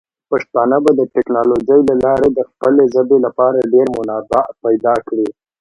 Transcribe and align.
پښتانه 0.29 0.77
به 0.83 0.91
د 0.99 1.01
ټیکنالوجۍ 1.13 1.81
له 1.89 1.95
لارې 2.05 2.27
د 2.33 2.39
خپلې 2.49 2.83
ژبې 2.93 3.17
لپاره 3.25 3.69
ډیر 3.73 3.87
منابع 3.97 4.43
پیدا 4.63 4.95
کړي. 5.07 5.27